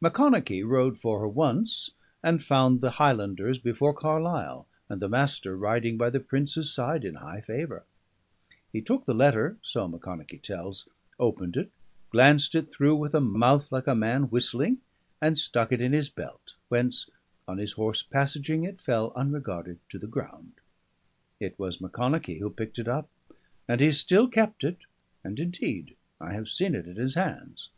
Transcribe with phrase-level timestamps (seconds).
[0.00, 1.90] Macconochie rode for her once,
[2.22, 7.16] and found the Highlanders before Carlisle, and the Master riding by the Prince's side in
[7.16, 7.84] high favour;
[8.72, 10.88] he took the letter (so Macconochie tells),
[11.20, 11.70] opened it,
[12.08, 14.78] glanced it through with a mouth like a man whistling,
[15.20, 17.10] and stuck it in his belt, whence,
[17.46, 20.54] on his horse passageing, it fell unregarded to the ground.
[21.40, 23.10] It was Macconochie who picked it up;
[23.68, 24.78] and he still kept it,
[25.22, 27.68] and indeed I have seen it in his hands.